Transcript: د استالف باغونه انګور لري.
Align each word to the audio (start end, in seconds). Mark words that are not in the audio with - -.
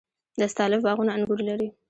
د 0.37 0.41
استالف 0.49 0.81
باغونه 0.85 1.11
انګور 1.17 1.39
لري. 1.49 1.67